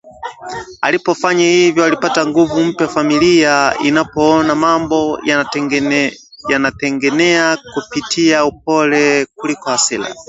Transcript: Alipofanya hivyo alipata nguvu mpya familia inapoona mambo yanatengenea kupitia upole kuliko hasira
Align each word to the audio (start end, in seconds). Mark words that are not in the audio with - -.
Alipofanya 0.81 1.45
hivyo 1.45 1.85
alipata 1.85 2.25
nguvu 2.27 2.63
mpya 2.63 2.87
familia 2.87 3.73
inapoona 3.83 4.55
mambo 4.55 5.19
yanatengenea 6.49 7.57
kupitia 7.75 8.45
upole 8.45 9.25
kuliko 9.35 9.69
hasira 9.69 10.15